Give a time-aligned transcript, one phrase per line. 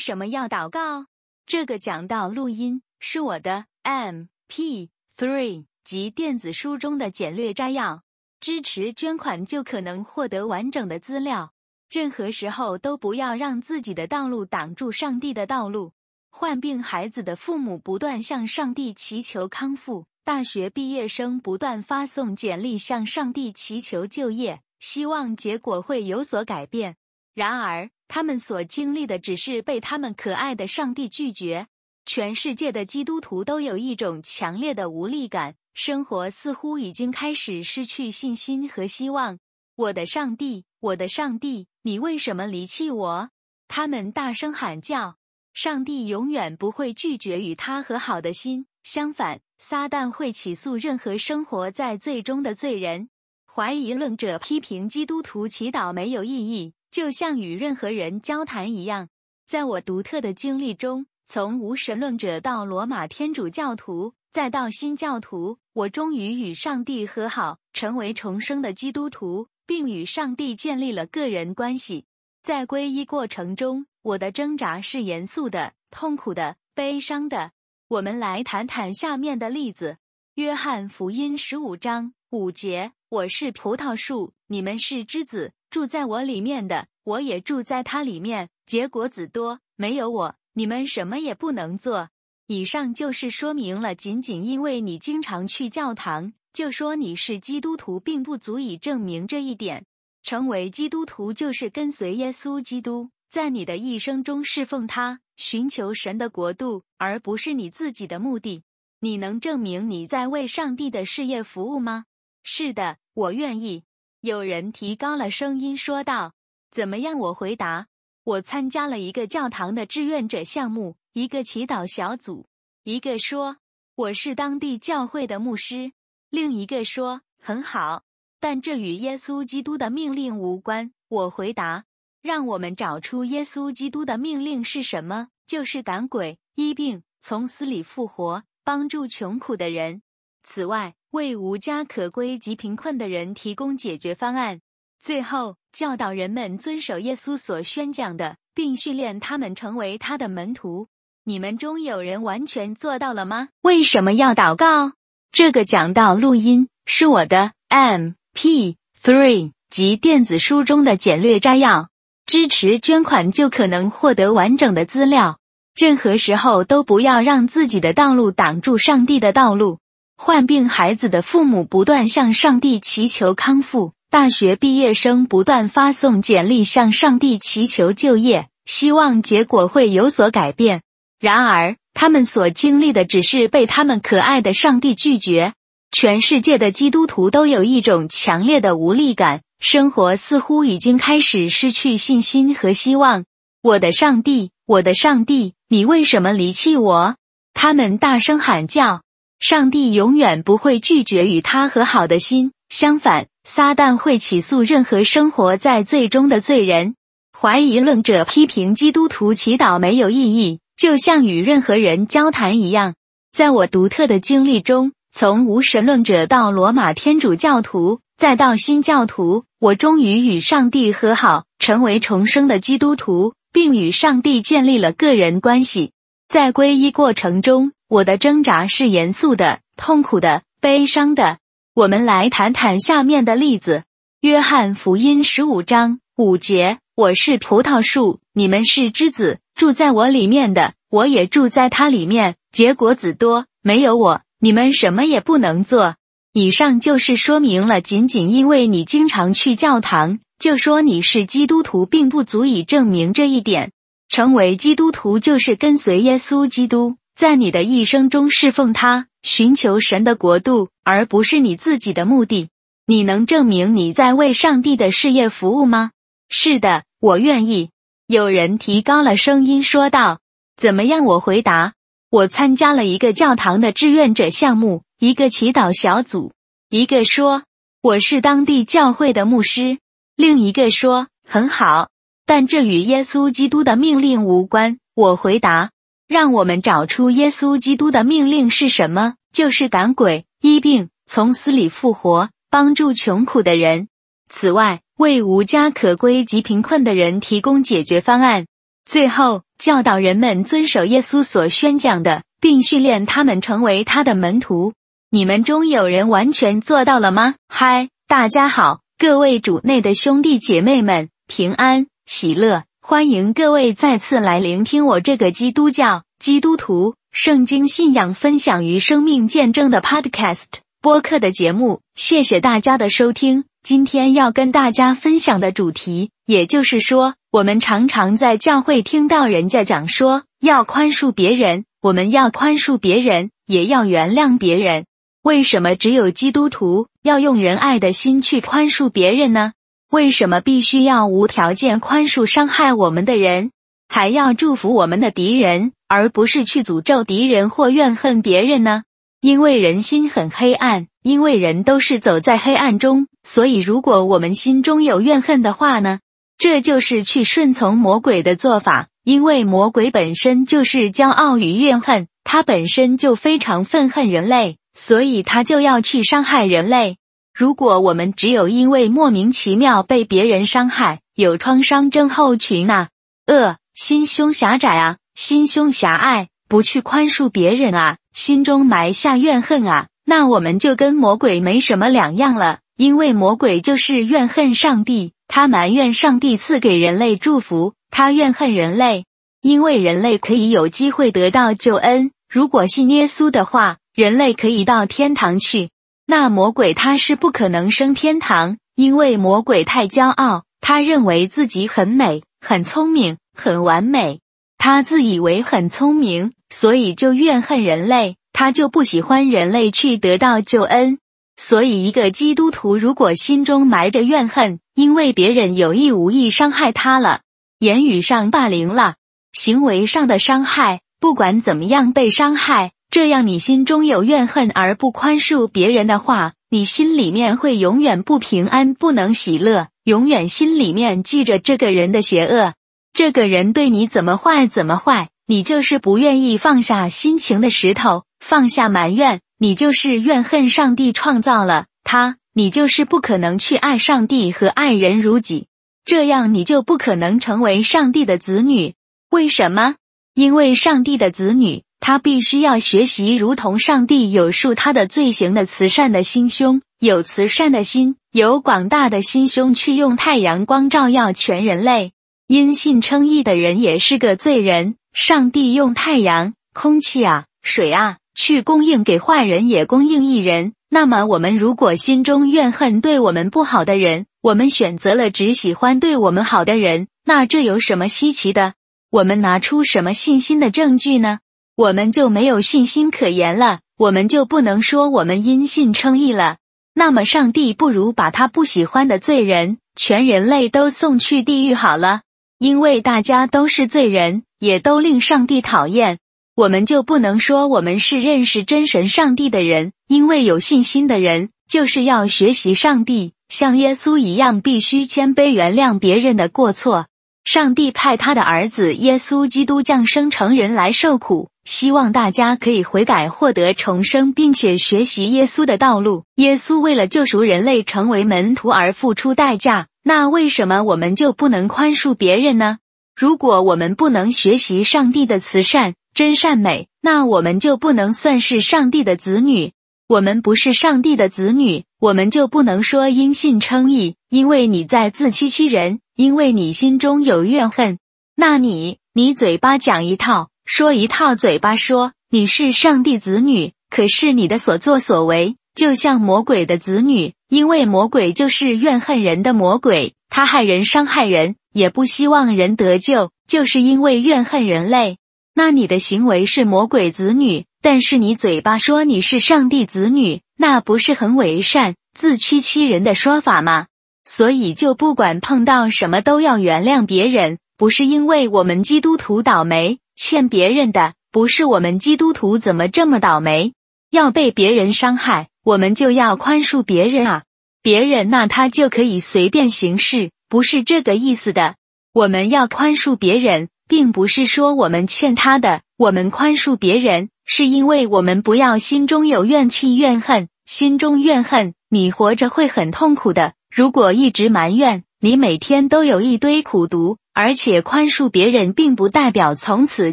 [0.00, 1.06] 什么要祷告？
[1.46, 8.02] 这个讲道录音是我的 MP3 及电子书中的简略摘要。
[8.40, 11.52] 支持捐款就可能获得完整的资料。
[11.90, 15.92] 任何时候都不要让自己的道路挡住上帝的道路。
[16.30, 26.96] 患病孩子的父母不断向上帝祈求康复，大学毕业生不断发送简历向上帝祈求就业，希望结果会有所改变。
[27.34, 31.68] 然而，他们所经历的只是被他们可爱的上帝拒绝。
[32.04, 39.38] 全世界的基督徒都有一种强烈的无力感，生活似乎已经开始失去信心和希望。
[39.76, 43.30] 我的上帝，我的上帝，你为什么离弃我？
[43.68, 45.18] 他们大声喊叫。
[45.54, 53.08] 上帝永远不会拒绝与他和好的心，相反，撒旦会起诉任何生活在罪中的罪人。
[53.46, 59.08] 怀疑论者批评基督徒祈祷没有意义，就像与任何人交谈一样。
[59.46, 72.06] 在我独特的经历中，从无神论者到罗马天主教徒，再到新教徒，我终于与上帝和好，成为重生的基督徒，并与上帝建立了个人关系。
[72.42, 77.52] 在皈依过程中，我的挣扎是严肃的、痛苦的、悲伤的。
[77.88, 79.98] 我们来谈谈下面的例子：
[80.34, 89.58] 约翰福音十五章五节：“我是葡萄树，你们是枝子，住在我里面的，我也住在它里面，结果子多。
[89.74, 92.10] 没有我，你们什么也不能做。”
[92.46, 99.84] 以上就是说明了，仅仅因为你经常去教堂，就说你是基督徒，并不足以证明这一点。
[100.22, 103.10] 成为基督徒就是跟随耶稣基督。
[103.28, 108.62] 在你的一生中侍奉他，寻求神的国度，而不是你自己的目的。
[109.00, 112.04] 你能证明你在为上帝的事业服务吗？
[112.42, 113.84] 是的，我愿意。
[114.20, 116.34] 有人提高了声音说道
[116.70, 117.88] ：“怎么样？”我回答
[118.24, 122.46] ：“我参加了一个教堂的志愿者项目，一个祈祷小组。”
[122.84, 123.58] 一个说
[123.94, 125.92] ：“我是当地教会的牧师。”
[126.30, 128.04] 另一个说：“很好，
[128.38, 131.84] 但这与耶稣基督的命令无关。”我回答。
[132.22, 135.28] 让我们找出耶稣基督的命令是什么？
[135.46, 140.02] 就是赶鬼、医病、从死里复活、帮助穷苦的人。
[140.42, 144.60] 此外，为无家可归及贫困的人提供解决方案。
[145.02, 150.86] 最后，教导人们遵守耶稣所宣讲的，并训练他们成为他的门徒。
[151.24, 153.48] 你们中有人完全做到了吗？
[153.62, 154.92] 为什么要祷告？
[155.32, 161.88] 这个讲道录音是我的 MP3 及电子书中的简略摘要。
[162.26, 165.40] 支持捐款就可能获得完整的资料。
[165.74, 169.78] 任何时候都不要让自己的道路挡住上帝的道路。
[170.22, 180.82] 患病孩子的父母不断向上帝祈求康复，大学毕业生不断发送简历向上帝祈求就业，希望结果会有所改变。
[181.18, 185.54] 然而，他们所经历的只是被他们可爱的上帝拒绝。
[185.90, 189.40] 全世界的基督徒都有一种强烈的无力感。
[189.58, 193.24] 生活似乎已经开始失去信心和希望。
[193.62, 197.16] 我的上帝，我的上帝，你为什么离弃我？
[197.54, 199.00] 他们大声喊叫。
[199.40, 206.94] 上帝永远不会拒绝与他和好的心，相反，撒旦会起诉任何生活在罪中的罪人。
[207.32, 212.94] 怀疑论者批评基督徒祈祷没有意义，就像与任何人交谈一样。
[213.32, 218.00] 在我独特的经历中，从无神论者到罗马天主教徒。
[218.18, 225.92] 再到新教徒，我终于与上帝和好，成为重生的基督徒，并与上帝建立了个人关系。
[226.28, 231.38] 在皈依过程中，我的挣扎是严肃的、痛苦的、悲伤的。
[231.74, 233.82] 我们来谈谈下面的例子：
[234.20, 243.46] 约翰福音十五章五节：“我是葡萄树，你们是枝子，住在我里面的，我也住在它里面，结果子多。
[243.60, 245.96] 没有我，你们什么也不能做。”
[246.32, 253.72] 以上就是说明了，仅仅因为你经常去教堂，就说你是基督徒，并不足以证明这一点。
[254.08, 262.48] 成为基督徒就是跟随耶稣基督，在你的一生中侍奉他，寻求神的国度，而不是你自己的目的。
[262.86, 265.90] 你能证明你在为上帝的事业服务吗？
[266.30, 267.68] 是的，我愿意。
[268.06, 270.20] 有人提高了声音说道
[270.56, 271.74] ：“怎么样？”我回答
[272.08, 276.32] ：“我参加了一个教堂的志愿者项目。”一个祈祷小组，
[276.70, 277.42] 一个说
[277.82, 279.76] 我是当地教会的牧师，
[280.16, 281.90] 另一个说很好，
[282.24, 284.78] 但这与耶稣基督的命令无关。
[284.94, 285.70] 我回答：
[286.10, 293.86] 让我们找出耶稣基督的命令是什么，就是赶鬼、医病、从死里复活、帮助穷苦的人。
[294.28, 298.46] 此外，为无家可归及贫困的人提供解决方案。
[298.84, 304.72] 最后，教导人们遵守耶稣所宣讲的，并训练他们成为他的门徒。
[305.10, 307.36] 你们中有人完全做到了吗？
[307.48, 312.64] 嗨，大家好，各位主内的兄弟姐妹们，平安喜乐！
[312.90, 320.46] 欢迎各位再次来聆听我这个基督教基督徒圣经信仰分享与生命见证的 Podcast
[320.82, 321.82] 播客的节目。
[321.94, 323.44] 谢谢大家的收听。
[323.62, 334.86] 今天要跟大家分享的主题，也就是说，我们常常在教会听到人家讲说要宽恕别人，我们要宽恕别人，也要原谅别人。
[335.22, 339.52] 为什么只有基督徒要用仁爱的心去宽恕别人呢？
[339.90, 343.50] 为什么必须要无条件宽恕伤害我们的人，
[343.88, 348.84] 还要祝福我们的敌人，而不是去诅咒敌人或怨恨别人呢？
[349.20, 355.98] 因为人心很黑暗，因为人都是走在黑暗中，所以如果我们心中有怨恨的话呢，
[356.38, 358.86] 这就是去顺从魔鬼的做法。
[359.02, 364.56] 因为魔鬼本身就是骄傲与怨恨，他本身就非常愤恨人类。
[364.72, 366.96] 所以他就要去伤害人类。
[367.40, 372.88] 如果我们只有因为莫名其妙被别人伤害，有创伤症候群呐，
[373.26, 382.58] 恶心胸狭窄啊，心胸狭隘，不去宽恕别人啊，心中埋下怨恨啊，那我们就跟魔鬼没什么两样了。
[382.76, 389.06] 因为魔鬼就是怨恨上帝，他埋怨上帝赐给人类祝福，他怨恨人类，
[389.40, 392.10] 因为人类可以有机会得到救恩。
[392.28, 393.78] 如果信耶稣的话。
[393.92, 395.70] 人类可以到天堂去，
[396.10, 404.18] 那魔鬼他是不可能升天堂，因为魔鬼太骄傲，他认为自己很美、很聪明、很完美，
[404.58, 410.98] 他自以为很聪明，所以就怨恨人类，他就不喜欢人类去得到救恩。
[411.36, 417.20] 所以，一个基督徒如果心中埋着怨恨，因为别人有意无意伤害他了，
[417.60, 418.96] 言语上霸凌了，
[419.32, 422.72] 行为上的伤害，不管怎么样被伤害。
[422.90, 432.54] 这样，你心中有怨恨而不宽恕别人的话，你心里面会永远不平安，不能喜乐，永远心里面记着这个人的邪恶，
[432.92, 445.46] 这个人对你怎么坏怎么坏，你就是不愿意放下心情的石头，放下埋怨，你就是怨恨上帝创造了他，你就是不可能去爱上帝和爱人如己，
[445.84, 448.74] 这样你就不可能成为上帝的子女。
[449.12, 449.76] 为什么？
[450.14, 451.62] 因为上帝的子女。
[451.80, 461.92] 他必须要学习，如同上帝有恕他的罪行的慈善的心胸，有慈善的心，有广大的心胸，去用太阳光照耀全人类。
[462.28, 470.52] 因信称义的人也是个罪人，上帝用太阳、空气啊、水啊，去供应给坏人，也供应义人。
[470.68, 478.54] 那么，我们如果心中怨恨对我们不好的人，我们选择了只喜欢对我们好的人，那这有什么稀奇的？
[478.90, 481.18] 我们拿出什么信心的证据呢？
[481.60, 486.38] 我们就没有信心可言了，我们就不能说我们因信称义了。
[486.72, 492.00] 那么，上帝不如把他不喜欢的罪人，全人类都送去地狱好了，
[492.38, 495.98] 因为大家都是罪人，也都令上帝讨厌。
[496.34, 506.86] 我们就不能说我们是认识真神上帝的人，因为有信心的人就是要学习上帝，像耶稣一样，必须谦卑，原谅别人的过错。
[507.22, 511.28] 上帝派他的儿子耶稣基督降生成人来受苦。
[511.50, 516.04] 希望大家可以悔改，获得重生，并且学习耶稣的道路。
[516.14, 519.66] 耶稣为了救赎人类，成为门徒而付出代价。
[519.82, 522.58] 那为什么我们就不能宽恕别人呢？
[522.94, 529.50] 如果我们不能学习上帝的慈善、真善美，那我们就不能算是上帝的子女。
[529.88, 537.78] 我们不是上帝的子女，我们就不能说因信称义，因为你在自欺欺人，因为你心中有怨恨。
[538.14, 540.29] 那你，你嘴巴讲一套。
[540.52, 554.98] 说一套，嘴巴说你是上帝子女，可是你的所作所为就像魔鬼的子女，因为魔鬼就是怨恨人的魔鬼，他害人、伤害人，也不希望人得救，就是因为怨恨人类。
[555.36, 563.68] 那你的行为是魔鬼子女，但是你嘴巴说你是上帝子女，那不是很伪善、自欺欺人的说法吗？
[564.04, 569.78] 所以就不管碰到什么都要原谅别人，不是因为我们基督徒倒霉。
[570.02, 573.52] 欠别人的不是我们基督徒怎么这么倒霉，
[573.90, 577.24] 要被别人伤害，我们就要宽恕别人啊！
[577.62, 581.56] 别人那他就可以随便行事，不是这个意思的。
[581.92, 593.34] 我们要宽恕别人，并不是说我们欠他的，我们宽恕别人是因为我们不要心中有怨气、怨恨，心中怨恨，你活着会很痛苦的。
[593.54, 599.92] 如果一直埋怨，你每天都有一堆苦读，而且宽恕别人并不代表从此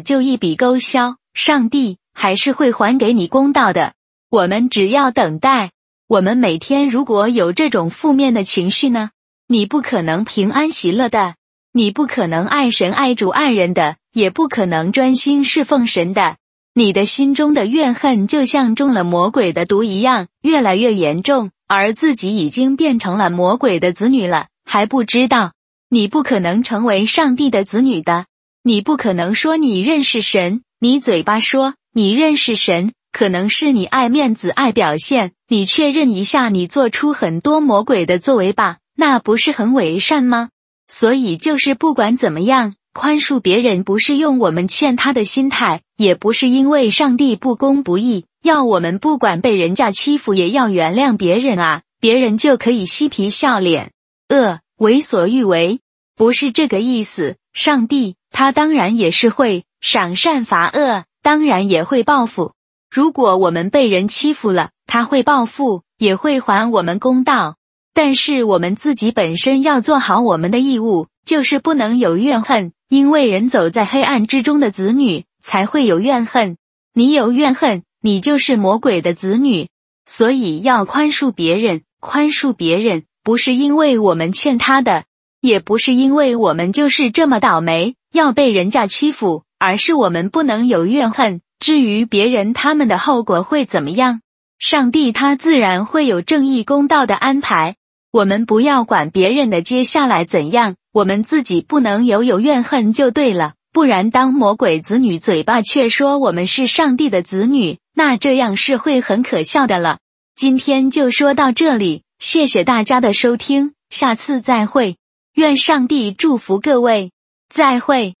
[0.00, 3.94] 就一笔勾销，上帝还是会还给你公道的。
[4.30, 5.70] 我们只要等待。
[6.06, 9.10] 我们每天如果有这种负面的情绪呢？
[9.46, 11.34] 你不可能平安喜乐的，
[11.72, 16.36] 你不可能爱神爱主爱人的，也不可能专心侍奉神的。
[16.74, 25.52] 你的心中的怨恨就像中了魔鬼的毒一样，越来越严重，而自己已经变成了魔鬼的子女了，还不知道。
[25.90, 28.26] 你不可能成为上帝的子女的，
[28.62, 32.92] 你不可能说你认识神，你嘴巴说你认识神。
[33.10, 40.50] 可能是你爱面子、爱表现，你确认一下，你做出很多魔鬼的作为吧，那不是很伪善吗？
[40.86, 53.90] 所以就是不管怎么样，宽恕别人不是用我们欠他的心态，也不是因为上帝不公不义，要我们不管被人家欺负也要原谅别人啊，别人就可以嬉皮笑脸，
[54.28, 55.80] 呃为所欲为，
[56.16, 57.36] 不是这个意思。
[57.52, 62.52] 上帝他当然也是会赏善罚恶，当然也会报复。
[62.88, 67.56] 如果我们被人欺负了，他会报复，也会还我们公道。
[67.92, 76.56] 但是我们自己本身要做好我们的义务，就是不能有怨恨，因为人走在黑暗之中的子女才会有怨恨。
[76.94, 79.68] 你有怨恨，你就是魔鬼的子女。
[80.04, 85.04] 所以要宽恕别人，宽恕别人不是因为我们欠他的，
[85.42, 91.42] 也不是因为我们就是这么倒霉要被人家欺负，而是我们不能有怨恨。
[91.60, 94.22] 至于别人他们的后果会怎么样，
[94.58, 97.76] 上帝他自然会有正义公道的安排。
[98.12, 103.52] 我们不要管别人的接下来怎样，我们自己不能有有怨恨就对了。
[103.74, 109.98] 不然，当魔鬼子女嘴巴却说我们是上帝的子女，那这样是会很可笑的了。
[110.34, 114.96] 今天就说到这里，谢谢大家的收听，下次再会。
[115.34, 117.12] 愿上帝祝福各位，
[117.48, 118.16] 再会。